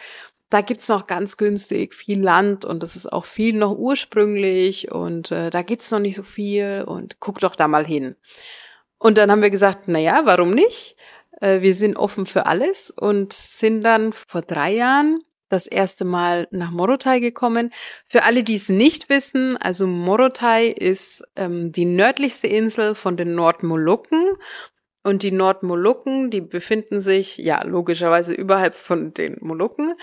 da 0.53 0.61
gibt's 0.61 0.89
noch 0.89 1.07
ganz 1.07 1.39
günstig 1.39 1.95
viel 1.95 2.21
Land 2.21 2.67
und 2.67 2.83
das 2.83 2.95
ist 2.95 3.11
auch 3.11 3.25
viel 3.25 3.57
noch 3.57 3.75
ursprünglich 3.75 4.93
und 4.93 5.31
äh, 5.31 5.49
da 5.49 5.63
gibt's 5.63 5.91
noch 5.91 5.99
nicht 5.99 6.15
so 6.15 6.23
viel 6.23 6.85
und 6.87 7.21
guck 7.21 7.41
doch 7.41 7.57
da 7.57 7.69
mal 7.69 7.87
hin. 7.87 8.17
Und 8.99 9.17
dann 9.17 9.31
haben 9.31 9.41
wir 9.41 9.49
gesagt, 9.49 9.85
na 9.87 9.99
ja, 9.99 10.23
warum 10.25 10.53
nicht? 10.53 10.97
Äh, 11.43 11.61
wir 11.61 11.75
sind 11.75 11.97
offen 11.97 12.25
für 12.25 12.47
alles 12.47 12.91
und 12.91 13.33
sind 13.33 13.83
dann 13.83 14.13
vor 14.13 14.43
drei 14.43 14.73
Jahren 14.73 15.19
das 15.49 15.67
erste 15.67 16.07
Mal 16.07 16.49
nach 16.51 16.71
Morotai 16.71 17.19
gekommen. 17.21 17.73
Für 18.07 18.23
alle, 18.23 18.43
die 18.43 18.55
es 18.55 18.71
nicht 18.71 19.11
wissen, 19.11 19.59
also 19.59 19.87
Morotai 19.87 20.69
ist 20.69 21.23
ähm, 21.37 21.73
die 21.73 21.85
nördlichste 21.85 22.47
Insel 22.47 22.95
von 22.95 23.19
den 23.19 23.35
Nordmolukken 23.35 24.37
und 25.03 25.23
die 25.23 25.33
Nordmolukken, 25.33 26.31
die 26.31 26.41
befinden 26.41 27.01
sich 27.01 27.37
ja 27.37 27.63
logischerweise 27.65 28.33
überhalb 28.33 28.75
von 28.75 29.13
den 29.13 29.37
Molukken. 29.41 29.95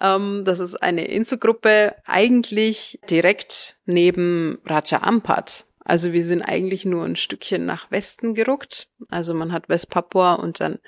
Ähm, 0.00 0.42
das 0.44 0.60
ist 0.60 0.76
eine 0.76 1.06
Inselgruppe 1.06 1.96
eigentlich 2.04 3.00
direkt 3.10 3.80
neben 3.86 4.60
Raja 4.64 5.02
Ampat. 5.02 5.64
Also 5.84 6.12
wir 6.12 6.24
sind 6.24 6.42
eigentlich 6.42 6.84
nur 6.84 7.04
ein 7.04 7.16
Stückchen 7.16 7.66
nach 7.66 7.90
Westen 7.90 8.34
geruckt. 8.34 8.88
Also 9.08 9.34
man 9.34 9.52
hat 9.52 9.68
Westpapua 9.68 10.34
und 10.34 10.60
dann 10.60 10.78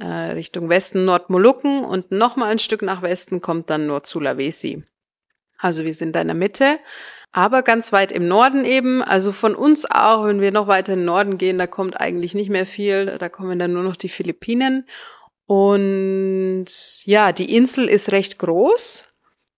äh, 0.00 0.06
Richtung 0.06 0.68
Westen 0.68 1.04
Nordmolukken 1.04 1.84
und 1.84 2.10
nochmal 2.10 2.50
ein 2.50 2.58
Stück 2.58 2.82
nach 2.82 3.02
Westen 3.02 3.40
kommt 3.40 3.70
dann 3.70 3.86
Nord-Sulawesi. 3.86 4.82
Also 5.58 5.84
wir 5.84 5.94
sind 5.94 6.16
da 6.16 6.20
in 6.20 6.28
der 6.28 6.34
Mitte 6.34 6.76
aber 7.34 7.62
ganz 7.62 7.92
weit 7.92 8.12
im 8.12 8.28
Norden 8.28 8.64
eben, 8.64 9.02
also 9.02 9.32
von 9.32 9.56
uns 9.56 9.90
auch, 9.90 10.24
wenn 10.24 10.40
wir 10.40 10.52
noch 10.52 10.68
weiter 10.68 10.92
in 10.92 11.00
den 11.00 11.06
Norden 11.06 11.36
gehen, 11.36 11.58
da 11.58 11.66
kommt 11.66 12.00
eigentlich 12.00 12.32
nicht 12.32 12.48
mehr 12.48 12.64
viel, 12.64 13.06
da 13.18 13.28
kommen 13.28 13.58
dann 13.58 13.72
nur 13.72 13.82
noch 13.82 13.96
die 13.96 14.08
Philippinen. 14.08 14.86
Und 15.46 16.66
ja, 17.04 17.32
die 17.32 17.56
Insel 17.56 17.88
ist 17.88 18.12
recht 18.12 18.38
groß, 18.38 19.04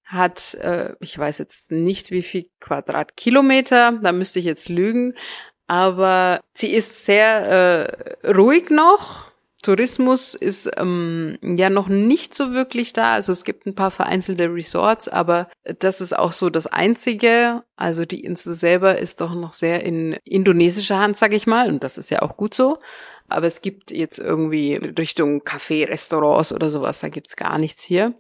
hat, 0.07 0.55
äh, 0.55 0.95
ich 1.01 1.19
weiß 1.19 1.39
jetzt 1.39 1.71
nicht 1.71 2.11
wie 2.11 2.23
viel 2.23 2.49
Quadratkilometer, 2.61 3.99
da 4.03 4.13
müsste 4.13 4.39
ich 4.39 4.45
jetzt 4.45 4.69
lügen, 4.69 5.15
aber 5.67 6.41
sie 6.55 6.73
ist 6.73 7.05
sehr 7.05 8.17
äh, 8.25 8.29
ruhig 8.29 8.71
noch, 8.71 9.27
Tourismus 9.67 10.35
ist 10.35 10.71
ähm, 10.77 11.39
ja 11.43 11.71
noch 11.71 11.89
nicht 11.89 12.35
so 12.35 12.53
wirklich 12.53 12.93
da. 12.93 13.15
Also 13.15 13.33
es 13.33 13.43
gibt 13.43 13.67
ein 13.67 13.75
paar 13.75 13.91
vereinzelte 13.91 14.55
Resorts, 14.55 15.09
aber 15.09 15.49
das 15.81 16.01
ist 16.01 16.17
auch 16.17 16.33
so 16.33 16.51
das 16.51 16.69
Einzige. 16.69 17.65
Also 17.75 18.05
die 18.05 18.23
Insel 18.23 18.55
selber 18.55 18.99
ist 18.99 19.21
doch 19.21 19.35
noch 19.35 19.53
sehr 19.53 19.83
in 19.83 20.13
indonesischer 20.23 21.01
Hand, 21.01 21.17
sag 21.17 21.33
ich 21.33 21.49
mal. 21.49 21.69
Und 21.69 21.83
das 21.83 21.99
ist 21.99 22.13
ja 22.13 22.23
auch 22.23 22.37
gut 22.37 22.55
so. 22.55 22.79
Aber 23.29 23.49
es 23.49 23.61
gibt 23.61 23.91
jetzt 23.91 24.21
irgendwie 24.21 24.77
Richtung 24.77 25.43
Café, 25.43 25.89
Restaurants 25.89 26.53
oder 26.53 26.71
sowas, 26.71 27.01
da 27.01 27.09
gibt's 27.09 27.35
gar 27.35 27.59
nichts 27.59 27.83
hier. 27.83 28.15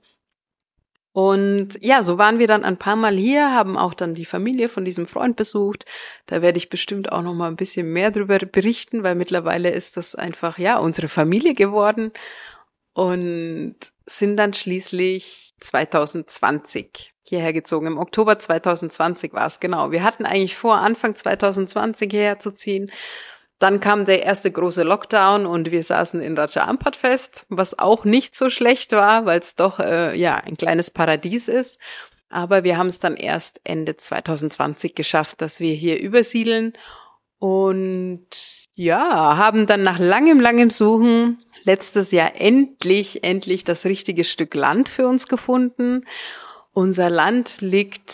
Und 1.16 1.78
ja, 1.80 2.02
so 2.02 2.18
waren 2.18 2.38
wir 2.38 2.46
dann 2.46 2.62
ein 2.62 2.76
paar 2.76 2.94
Mal 2.94 3.16
hier, 3.16 3.50
haben 3.50 3.78
auch 3.78 3.94
dann 3.94 4.14
die 4.14 4.26
Familie 4.26 4.68
von 4.68 4.85
diesem 4.85 5.06
Freund 5.06 5.35
besucht. 5.35 5.87
Da 6.26 6.42
werde 6.42 6.58
ich 6.58 6.68
bestimmt 6.68 7.11
auch 7.11 7.23
noch 7.23 7.32
mal 7.32 7.49
ein 7.49 7.56
bisschen 7.56 7.90
mehr 7.90 8.11
drüber 8.11 8.37
berichten, 8.37 9.02
weil 9.02 9.14
mittlerweile 9.14 9.70
ist 9.70 9.96
das 9.96 10.14
einfach 10.14 10.58
ja 10.58 10.76
unsere 10.76 11.08
Familie 11.08 11.54
geworden 11.54 12.12
und 12.92 13.76
sind 14.04 14.37
dann 14.37 14.52
schließlich 14.52 15.54
2020 15.58 17.14
hierher 17.26 17.54
gezogen. 17.54 17.87
Im 17.87 17.96
Oktober 17.96 18.38
2020 18.38 19.32
war 19.32 19.46
es 19.46 19.58
genau. 19.58 19.92
Wir 19.92 20.02
hatten 20.02 20.26
eigentlich 20.26 20.54
vor, 20.54 20.76
Anfang 20.76 21.16
2020 21.16 22.11
hierher 22.11 22.40
zu 22.40 22.52
ziehen 22.52 22.92
dann 23.58 23.80
kam 23.80 24.04
der 24.04 24.22
erste 24.22 24.50
große 24.50 24.82
Lockdown 24.82 25.46
und 25.46 25.70
wir 25.70 25.82
saßen 25.82 26.20
in 26.20 26.36
Raja 26.36 26.66
Ampat 26.66 26.96
fest, 26.96 27.46
was 27.48 27.78
auch 27.78 28.04
nicht 28.04 28.36
so 28.36 28.50
schlecht 28.50 28.92
war, 28.92 29.25
weil 29.25 29.40
es 29.40 29.54
doch 29.54 29.80
äh, 29.80 30.14
ja 30.16 30.36
ein 30.36 30.56
kleines 30.56 30.90
Paradies 30.90 31.48
ist. 31.48 31.78
Aber 32.28 32.64
wir 32.64 32.76
haben 32.76 32.88
es 32.88 32.98
dann 32.98 33.16
erst 33.16 33.60
Ende 33.64 33.96
2020 33.96 34.94
geschafft, 34.94 35.40
dass 35.40 35.60
wir 35.60 35.75
hier 35.75 36.00
übersiedeln 36.00 36.75
und 37.38 38.26
ja, 38.75 39.36
haben 39.36 39.66
dann 39.66 39.82
nach 39.82 39.98
langem, 39.98 40.40
langem 40.40 40.70
Suchen 40.70 41.42
letztes 41.64 42.12
Jahr 42.12 42.32
endlich, 42.36 43.25
endlich 43.25 43.64
das 43.64 43.86
richtige 43.86 44.25
Stück 44.25 44.54
Land 44.54 44.88
für 44.88 45.08
uns 45.08 45.28
gefunden. 45.28 46.04
Unser 46.72 47.08
Land 47.08 47.60
liegt 47.62 48.12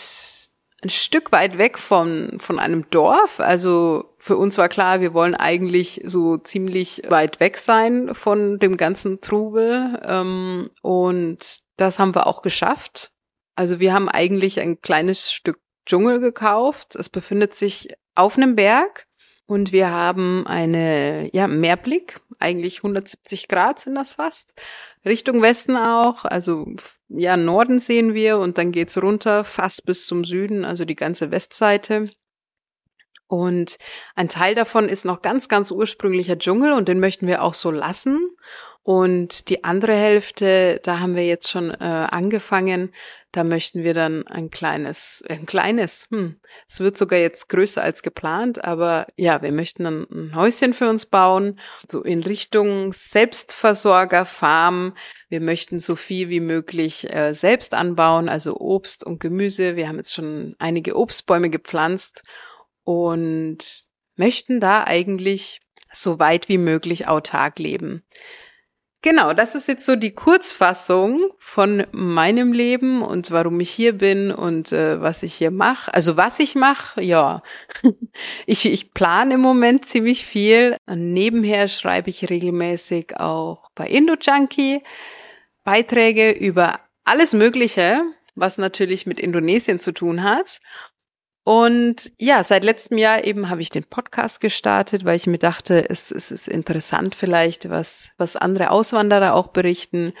ein 0.83 0.89
Stück 0.89 1.31
weit 1.31 1.57
weg 1.57 1.77
von, 1.77 2.39
von 2.39 2.59
einem 2.59 2.89
Dorf. 2.89 3.39
Also 3.39 4.12
für 4.23 4.37
uns 4.37 4.57
war 4.57 4.69
klar, 4.69 5.01
wir 5.01 5.13
wollen 5.13 5.35
eigentlich 5.35 5.99
so 6.05 6.37
ziemlich 6.37 7.01
weit 7.09 7.41
weg 7.41 7.57
sein 7.57 8.15
von 8.15 8.57
dem 8.57 8.77
ganzen 8.77 9.19
Trubel. 9.19 9.99
Ähm, 10.01 10.69
und 10.81 11.39
das 11.75 11.99
haben 11.99 12.15
wir 12.15 12.25
auch 12.25 12.41
geschafft. 12.41 13.11
Also 13.57 13.81
wir 13.81 13.93
haben 13.93 14.07
eigentlich 14.07 14.61
ein 14.61 14.79
kleines 14.79 15.33
Stück 15.33 15.59
Dschungel 15.85 16.21
gekauft. 16.21 16.95
Es 16.95 17.09
befindet 17.09 17.53
sich 17.53 17.89
auf 18.15 18.37
einem 18.37 18.55
Berg 18.55 19.07
und 19.45 19.73
wir 19.73 19.91
haben 19.91 20.47
eine, 20.47 21.29
ja, 21.33 21.49
Meerblick, 21.49 22.21
eigentlich 22.39 22.77
170 22.77 23.49
Grad 23.49 23.81
sind 23.81 23.95
das 23.95 24.13
fast. 24.13 24.53
Richtung 25.03 25.41
Westen 25.41 25.75
auch, 25.75 26.23
also 26.23 26.65
ja, 27.09 27.35
Norden 27.35 27.77
sehen 27.77 28.13
wir 28.13 28.37
und 28.37 28.57
dann 28.57 28.71
geht's 28.71 28.97
runter 28.97 29.43
fast 29.43 29.85
bis 29.85 30.05
zum 30.05 30.23
Süden, 30.23 30.63
also 30.63 30.85
die 30.85 30.95
ganze 30.95 31.29
Westseite. 31.29 32.09
Und 33.33 33.77
ein 34.13 34.29
Teil 34.29 34.53
davon 34.53 34.87
ist 34.87 35.05
noch 35.05 35.23
ganz, 35.23 35.49
ganz 35.49 35.71
ursprünglicher 35.71 36.37
Dschungel 36.37 36.71
und 36.71 36.87
den 36.87 36.99
möchten 36.99 37.25
wir 37.25 37.41
auch 37.41 37.55
so 37.55 37.71
lassen. 37.71 38.29
Und 38.83 39.49
die 39.49 39.63
andere 39.63 39.95
Hälfte, 39.95 40.79
da 40.83 40.99
haben 40.99 41.15
wir 41.15 41.25
jetzt 41.25 41.49
schon 41.49 41.71
äh, 41.71 41.77
angefangen. 41.83 42.93
Da 43.31 43.43
möchten 43.43 43.81
wir 43.83 43.95
dann 43.95 44.27
ein 44.27 44.51
kleines, 44.51 45.23
ein 45.27 45.47
kleines, 45.47 46.09
hm, 46.11 46.35
es 46.67 46.79
wird 46.79 46.95
sogar 46.95 47.17
jetzt 47.17 47.49
größer 47.49 47.81
als 47.81 48.03
geplant, 48.03 48.63
aber 48.63 49.07
ja, 49.15 49.41
wir 49.41 49.51
möchten 49.51 49.85
dann 49.85 50.05
ein 50.11 50.35
Häuschen 50.35 50.75
für 50.75 50.87
uns 50.87 51.07
bauen, 51.07 51.59
so 51.89 52.03
in 52.03 52.21
Richtung 52.21 52.93
Selbstversorger, 52.93 54.25
Farm. 54.25 54.93
Wir 55.27 55.41
möchten 55.41 55.79
so 55.79 55.95
viel 55.95 56.29
wie 56.29 56.41
möglich 56.41 57.11
äh, 57.11 57.33
selbst 57.33 57.73
anbauen, 57.73 58.29
also 58.29 58.57
Obst 58.57 59.03
und 59.03 59.19
Gemüse. 59.19 59.75
Wir 59.75 59.87
haben 59.87 59.97
jetzt 59.97 60.13
schon 60.13 60.55
einige 60.59 60.95
Obstbäume 60.95 61.49
gepflanzt 61.49 62.21
und 62.83 63.85
möchten 64.15 64.59
da 64.59 64.83
eigentlich 64.83 65.61
so 65.91 66.19
weit 66.19 66.49
wie 66.49 66.57
möglich 66.57 67.07
autark 67.07 67.59
leben. 67.59 68.03
Genau, 69.03 69.33
das 69.33 69.53
ist 69.53 69.67
jetzt 69.67 69.85
so 69.85 69.97
die 69.97 70.15
Kurzfassung 70.15 71.29
von 71.37 71.85
meinem 71.91 72.53
Leben 72.53 73.01
und 73.01 73.31
warum 73.31 73.59
ich 73.59 73.69
hier 73.69 73.97
bin 73.97 74.31
und 74.31 74.71
äh, 74.71 75.01
was 75.01 75.23
ich 75.23 75.33
hier 75.33 75.51
mache. 75.51 75.93
Also 75.93 76.15
was 76.15 76.39
ich 76.39 76.55
mache, 76.55 77.01
ja. 77.03 77.43
ich, 78.45 78.65
ich 78.65 78.93
plane 78.93 79.33
im 79.33 79.41
Moment 79.41 79.85
ziemlich 79.85 80.25
viel. 80.25 80.77
Nebenher 80.87 81.67
schreibe 81.67 82.11
ich 82.11 82.29
regelmäßig 82.29 83.17
auch 83.17 83.69
bei 83.75 83.87
IndoJunkie 83.87 84.83
Beiträge 85.65 86.31
über 86.31 86.79
alles 87.03 87.33
Mögliche, 87.33 88.03
was 88.35 88.57
natürlich 88.57 89.05
mit 89.05 89.19
Indonesien 89.19 89.81
zu 89.81 89.91
tun 89.91 90.23
hat. 90.23 90.61
Und 91.43 92.11
ja, 92.19 92.41
seit 92.43 92.63
letztem 92.63 92.97
Jahr 92.97 93.25
eben 93.25 93.49
habe 93.49 93.61
ich 93.61 93.69
den 93.69 93.83
Podcast 93.83 94.39
gestartet, 94.39 95.03
weil 95.03 95.17
ich 95.17 95.27
mir 95.27 95.39
dachte, 95.39 95.89
es, 95.89 96.09
es 96.09 96.31
ist 96.31 96.47
interessant 96.47 97.15
vielleicht, 97.15 97.69
was, 97.69 98.11
was 98.17 98.37
andere 98.37 98.71
Auswanderer 98.71 99.33
auch 99.33 99.47
berichten. 99.47 100.13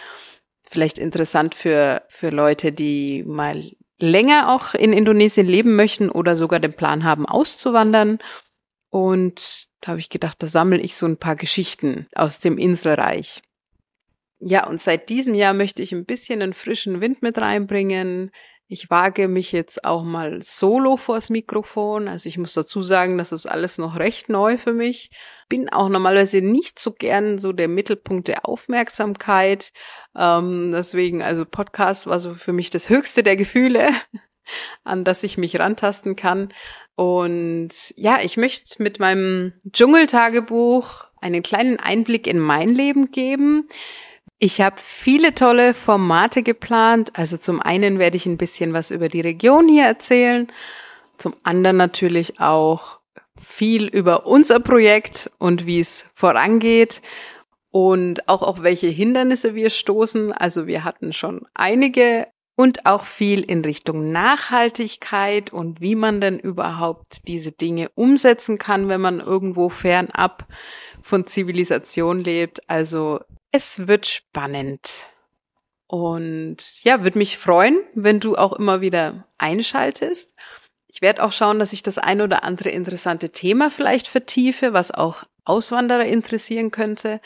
Vielleicht 0.63 0.97
interessant 0.97 1.55
für, 1.55 2.03
für 2.09 2.29
Leute, 2.29 2.73
die 2.73 3.23
mal 3.23 3.71
länger 3.99 4.51
auch 4.53 4.73
in 4.73 4.91
Indonesien 4.91 5.47
leben 5.47 5.77
möchten 5.77 6.09
oder 6.09 6.35
sogar 6.35 6.59
den 6.59 6.73
Plan 6.73 7.05
haben, 7.05 7.25
auszuwandern. 7.25 8.19
Und 8.89 9.67
da 9.79 9.89
habe 9.89 9.99
ich 9.99 10.09
gedacht, 10.09 10.43
da 10.43 10.47
sammle 10.47 10.79
ich 10.79 10.95
so 10.95 11.05
ein 11.05 11.17
paar 11.17 11.37
Geschichten 11.37 12.07
aus 12.15 12.39
dem 12.39 12.57
Inselreich. 12.57 13.41
Ja, 14.39 14.67
und 14.67 14.81
seit 14.81 15.07
diesem 15.07 15.35
Jahr 15.35 15.53
möchte 15.53 15.81
ich 15.81 15.93
ein 15.93 16.05
bisschen 16.05 16.41
einen 16.41 16.51
frischen 16.51 16.99
Wind 16.99 17.21
mit 17.21 17.37
reinbringen, 17.37 18.31
ich 18.73 18.89
wage 18.89 19.27
mich 19.27 19.51
jetzt 19.51 19.85
auch 19.85 20.03
mal 20.03 20.41
solo 20.41 20.97
vors 20.97 21.29
Mikrofon. 21.29 22.07
Also 22.07 22.27
ich 22.27 22.39
muss 22.39 22.53
dazu 22.53 22.81
sagen, 22.81 23.19
das 23.19 23.31
ist 23.31 23.45
alles 23.45 23.77
noch 23.77 23.95
recht 23.97 24.29
neu 24.29 24.57
für 24.57 24.73
mich. 24.73 25.11
Bin 25.47 25.69
auch 25.69 25.89
normalerweise 25.89 26.41
nicht 26.41 26.79
so 26.79 26.91
gern 26.91 27.37
so 27.37 27.53
der 27.53 27.67
Mittelpunkt 27.67 28.27
der 28.27 28.49
Aufmerksamkeit. 28.49 29.71
Ähm, 30.17 30.71
deswegen, 30.73 31.21
also 31.21 31.45
Podcast 31.45 32.07
war 32.07 32.19
so 32.19 32.33
für 32.33 32.51
mich 32.51 32.71
das 32.71 32.89
höchste 32.89 33.21
der 33.21 33.35
Gefühle, 33.35 33.89
an 34.83 35.03
das 35.03 35.21
ich 35.21 35.37
mich 35.37 35.59
rantasten 35.59 36.15
kann. 36.15 36.51
Und 36.95 37.93
ja, 37.95 38.19
ich 38.23 38.37
möchte 38.37 38.81
mit 38.81 38.99
meinem 38.99 39.53
Dschungeltagebuch 39.71 41.05
einen 41.21 41.43
kleinen 41.43 41.79
Einblick 41.79 42.25
in 42.25 42.39
mein 42.39 42.73
Leben 42.73 43.11
geben. 43.11 43.69
Ich 44.43 44.59
habe 44.59 44.75
viele 44.77 45.33
tolle 45.33 45.73
Formate 45.73 46.43
geplant. 46.43 47.13
Also 47.13 47.37
zum 47.37 47.61
einen 47.61 47.97
werde 47.97 48.17
ich 48.17 48.25
ein 48.25 48.35
bisschen 48.35 48.73
was 48.73 48.91
über 48.91 49.07
die 49.07 49.21
Region 49.21 49.69
hier 49.69 49.85
erzählen, 49.85 50.51
zum 51.17 51.33
anderen 51.43 51.77
natürlich 51.77 52.41
auch 52.41 52.99
viel 53.39 53.85
über 53.85 54.25
unser 54.25 54.59
Projekt 54.59 55.31
und 55.37 55.65
wie 55.65 55.79
es 55.79 56.07
vorangeht 56.13 57.01
und 57.71 58.27
auch 58.27 58.41
auf 58.41 58.63
welche 58.63 58.87
Hindernisse 58.87 59.55
wir 59.55 59.69
stoßen. 59.69 60.33
Also 60.33 60.67
wir 60.67 60.83
hatten 60.83 61.13
schon 61.13 61.47
einige 61.53 62.27
und 62.57 62.85
auch 62.85 63.05
viel 63.05 63.43
in 63.43 63.63
Richtung 63.63 64.11
Nachhaltigkeit 64.11 65.53
und 65.53 65.79
wie 65.79 65.95
man 65.95 66.19
denn 66.19 66.37
überhaupt 66.37 67.29
diese 67.29 67.53
Dinge 67.53 67.91
umsetzen 67.95 68.57
kann, 68.57 68.89
wenn 68.89 68.99
man 68.99 69.21
irgendwo 69.21 69.69
fernab 69.69 70.43
von 71.01 71.27
Zivilisation 71.27 72.19
lebt. 72.19 72.69
Also 72.69 73.21
es 73.53 73.87
wird 73.87 74.07
spannend. 74.07 75.11
Und 75.87 76.83
ja, 76.83 77.03
würde 77.03 77.19
mich 77.19 77.37
freuen, 77.37 77.79
wenn 77.93 78.19
du 78.19 78.35
auch 78.35 78.53
immer 78.53 78.81
wieder 78.81 79.27
einschaltest. 79.37 80.33
Ich 80.87 81.01
werde 81.01 81.23
auch 81.23 81.31
schauen, 81.31 81.59
dass 81.59 81.71
ich 81.71 81.83
das 81.83 81.99
ein 81.99 82.21
oder 82.21 82.43
andere 82.43 82.69
interessante 82.69 83.29
Thema 83.29 83.69
vielleicht 83.69 84.07
vertiefe, 84.07 84.73
was 84.73 84.91
auch 84.91 85.23
Auswanderer 85.45 86.05
interessieren 86.05 86.71
könnte, 86.71 87.21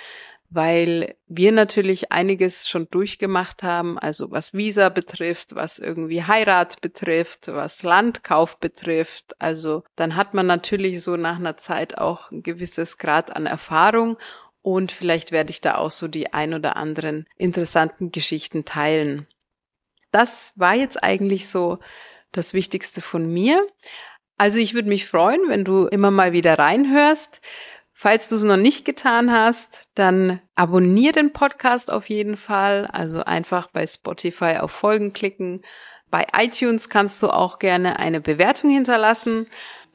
weil 0.50 1.16
wir 1.28 1.52
natürlich 1.54 2.12
einiges 2.12 2.68
schon 2.68 2.90
durchgemacht 2.90 3.64
haben, 3.64 3.98
also 3.98 4.32
was 4.32 4.54
Visa 4.54 4.90
betrifft, 4.90 5.56
was 5.56 5.80
irgendwie 5.80 6.24
Heirat 6.24 6.82
betrifft, 6.82 7.48
was 7.48 7.84
Landkauf 7.84 8.60
betrifft. 8.60 9.36
Also 9.40 9.84
dann 9.96 10.18
hat 10.18 10.34
man 10.34 10.48
natürlich 10.48 11.04
so 11.04 11.16
nach 11.16 11.38
einer 11.38 11.58
Zeit 11.58 11.98
auch 11.98 12.32
ein 12.32 12.44
gewisses 12.44 12.98
Grad 12.98 13.34
an 13.36 13.46
Erfahrung 13.46 14.18
und 14.68 14.92
vielleicht 14.92 15.32
werde 15.32 15.50
ich 15.50 15.62
da 15.62 15.76
auch 15.76 15.92
so 15.92 16.10
die 16.10 16.34
ein 16.34 16.54
oder 16.54 16.76
anderen 16.76 17.26
interessanten 17.38 18.12
Geschichten 18.12 18.66
teilen. 18.66 19.26
Das 20.12 20.52
war 20.58 20.76
jetzt 20.76 21.02
eigentlich 21.02 21.48
so 21.48 21.78
das 22.34 22.54
Wichtigste 22.54 23.00
von 23.00 23.32
mir. 23.32 23.66
Also 24.38 24.60
ich 24.60 24.74
würde 24.74 24.90
mich 24.90 25.06
freuen, 25.06 25.40
wenn 25.48 25.64
du 25.64 25.88
immer 25.88 26.12
mal 26.12 26.34
wieder 26.34 26.60
reinhörst. 26.60 27.40
Falls 27.94 28.28
du 28.28 28.36
es 28.36 28.44
noch 28.44 28.58
nicht 28.58 28.84
getan 28.84 29.32
hast, 29.32 29.88
dann 29.96 30.42
abonnier 30.56 31.14
den 31.14 31.32
Podcast 31.32 31.90
auf 31.90 32.10
jeden 32.10 32.36
Fall. 32.36 32.88
Also 32.88 33.24
einfach 33.24 33.68
bei 33.68 33.88
Spotify 33.88 34.58
auf 34.60 34.72
Folgen 34.72 35.14
klicken. 35.14 35.62
Bei 36.12 36.28
iTunes 36.38 36.90
kannst 36.90 37.24
du 37.24 37.30
auch 37.30 37.60
gerne 37.60 38.00
eine 38.00 38.20
Bewertung 38.20 38.70
hinterlassen. 38.70 39.48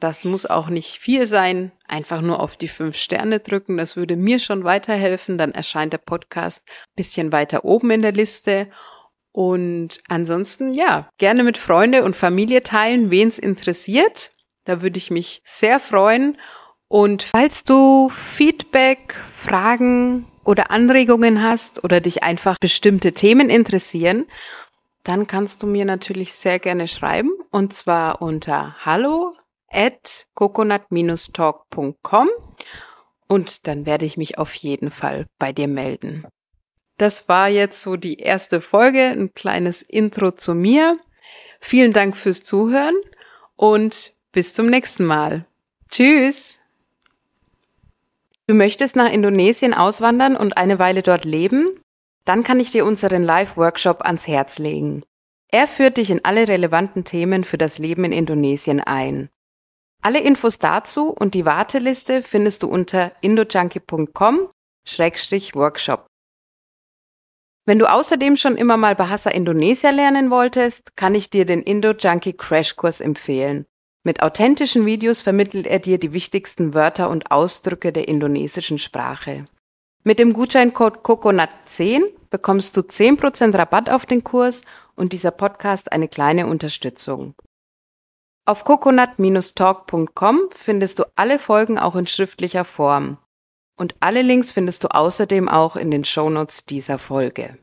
Das 0.03 0.25
muss 0.25 0.45
auch 0.45 0.67
nicht 0.67 0.99
viel 0.99 1.27
sein. 1.27 1.71
Einfach 1.87 2.19
nur 2.19 2.41
auf 2.41 2.57
die 2.57 2.67
fünf 2.67 2.97
Sterne 2.97 3.39
drücken. 3.39 3.77
Das 3.77 3.95
würde 3.95 4.17
mir 4.17 4.37
schon 4.39 4.65
weiterhelfen. 4.65 5.37
Dann 5.37 5.53
erscheint 5.53 5.93
der 5.93 5.99
Podcast 5.99 6.65
bisschen 6.93 7.31
weiter 7.31 7.63
oben 7.63 7.89
in 7.89 8.01
der 8.01 8.11
Liste. 8.11 8.67
Und 9.31 10.01
ansonsten, 10.09 10.73
ja, 10.73 11.07
gerne 11.19 11.43
mit 11.43 11.57
Freunde 11.57 12.03
und 12.03 12.17
Familie 12.17 12.63
teilen, 12.63 13.11
wen 13.11 13.29
es 13.29 13.39
interessiert. 13.39 14.33
Da 14.65 14.81
würde 14.81 14.97
ich 14.97 15.09
mich 15.09 15.41
sehr 15.45 15.79
freuen. 15.79 16.37
Und 16.89 17.23
falls 17.23 17.63
du 17.63 18.09
Feedback, 18.09 19.13
Fragen 19.13 20.27
oder 20.43 20.69
Anregungen 20.69 21.41
hast 21.41 21.81
oder 21.81 22.01
dich 22.01 22.23
einfach 22.23 22.57
bestimmte 22.59 23.13
Themen 23.13 23.49
interessieren, 23.49 24.25
dann 25.05 25.27
kannst 25.27 25.63
du 25.63 25.67
mir 25.67 25.85
natürlich 25.85 26.33
sehr 26.33 26.59
gerne 26.59 26.89
schreiben. 26.89 27.31
Und 27.51 27.71
zwar 27.71 28.21
unter 28.21 28.75
hallo 28.83 29.33
at 29.73 30.27
coconut-talk.com 30.35 32.29
und 33.27 33.67
dann 33.67 33.85
werde 33.85 34.05
ich 34.05 34.17
mich 34.17 34.37
auf 34.37 34.53
jeden 34.55 34.91
Fall 34.91 35.25
bei 35.39 35.51
dir 35.51 35.67
melden. 35.67 36.25
Das 36.97 37.27
war 37.27 37.49
jetzt 37.49 37.81
so 37.81 37.95
die 37.95 38.19
erste 38.19 38.61
Folge, 38.61 39.07
ein 39.07 39.33
kleines 39.33 39.81
Intro 39.81 40.31
zu 40.31 40.53
mir. 40.53 40.99
Vielen 41.59 41.93
Dank 41.93 42.15
fürs 42.15 42.43
Zuhören 42.43 42.95
und 43.55 44.13
bis 44.31 44.53
zum 44.53 44.67
nächsten 44.67 45.05
Mal. 45.05 45.45
Tschüss! 45.89 46.59
Du 48.45 48.53
möchtest 48.53 48.95
nach 48.95 49.11
Indonesien 49.11 49.73
auswandern 49.73 50.35
und 50.35 50.57
eine 50.57 50.77
Weile 50.77 51.01
dort 51.01 51.23
leben? 51.23 51.79
Dann 52.25 52.43
kann 52.43 52.59
ich 52.59 52.71
dir 52.71 52.85
unseren 52.85 53.23
Live-Workshop 53.23 54.01
ans 54.01 54.27
Herz 54.27 54.59
legen. 54.59 55.03
Er 55.49 55.67
führt 55.67 55.97
dich 55.97 56.09
in 56.09 56.25
alle 56.25 56.47
relevanten 56.47 57.03
Themen 57.03 57.43
für 57.43 57.57
das 57.57 57.77
Leben 57.79 58.03
in 58.05 58.11
Indonesien 58.11 58.79
ein. 58.79 59.29
Alle 60.03 60.19
Infos 60.19 60.59
dazu 60.59 61.09
und 61.09 61.33
die 61.33 61.45
Warteliste 61.45 62.21
findest 62.23 62.63
du 62.63 62.67
unter 62.67 63.13
indojunkie.com-workshop. 63.21 66.07
Wenn 67.65 67.79
du 67.79 67.89
außerdem 67.89 68.35
schon 68.35 68.57
immer 68.57 68.75
mal 68.75 68.95
Bahasa 68.95 69.29
Indonesia 69.29 69.91
lernen 69.91 70.29
wolltest, 70.29 70.97
kann 70.97 71.15
ich 71.15 71.29
dir 71.29 71.45
den 71.45 71.61
Indo-Junkie 71.61 72.33
Crashkurs 72.33 72.99
empfehlen. 72.99 73.65
Mit 74.05 74.21
authentischen 74.21 74.85
Videos 74.85 75.21
vermittelt 75.21 75.67
er 75.67 75.79
dir 75.79 75.97
die 75.97 76.11
wichtigsten 76.11 76.73
Wörter 76.73 77.09
und 77.09 77.31
Ausdrücke 77.31 77.93
der 77.93 78.09
indonesischen 78.09 78.79
Sprache. 78.79 79.45
Mit 80.03 80.19
dem 80.19 80.33
Gutscheincode 80.33 80.97
COCONUT10 80.97 82.01
bekommst 82.29 82.75
du 82.75 82.81
10% 82.81 83.57
Rabatt 83.57 83.89
auf 83.89 84.05
den 84.05 84.25
Kurs 84.25 84.63
und 84.95 85.13
dieser 85.13 85.31
Podcast 85.31 85.93
eine 85.93 86.09
kleine 86.09 86.47
Unterstützung. 86.47 87.35
Auf 88.45 88.65
coconut-talk.com 88.65 90.39
findest 90.51 90.99
du 90.99 91.05
alle 91.15 91.39
Folgen 91.39 91.79
auch 91.79 91.95
in 91.95 92.07
schriftlicher 92.07 92.65
Form. 92.65 93.17
Und 93.77 93.95
alle 94.01 94.21
Links 94.21 94.51
findest 94.51 94.83
du 94.83 94.89
außerdem 94.89 95.47
auch 95.47 95.77
in 95.77 95.91
den 95.91 96.03
Shownotes 96.03 96.65
dieser 96.65 96.99
Folge. 96.99 97.57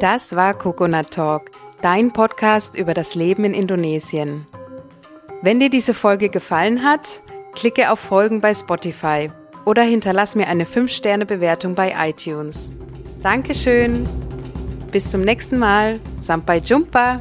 Das 0.00 0.34
war 0.34 0.54
Coconut 0.54 1.10
Talk, 1.10 1.50
dein 1.82 2.12
Podcast 2.12 2.74
über 2.74 2.94
das 2.94 3.14
Leben 3.14 3.44
in 3.44 3.52
Indonesien. 3.52 4.46
Wenn 5.42 5.60
dir 5.60 5.68
diese 5.68 5.92
Folge 5.92 6.30
gefallen 6.30 6.82
hat, 6.82 7.20
klicke 7.52 7.92
auf 7.92 8.00
Folgen 8.00 8.40
bei 8.40 8.54
Spotify 8.54 9.30
oder 9.66 9.82
hinterlass 9.82 10.36
mir 10.36 10.46
eine 10.46 10.64
5-Sterne-Bewertung 10.64 11.74
bei 11.74 11.94
iTunes. 12.08 12.72
Dankeschön! 13.22 14.08
Bis 14.98 15.12
zum 15.12 15.20
nächsten 15.20 15.60
Mal. 15.60 16.00
Sampai 16.16 16.58
Jumpa! 16.58 17.20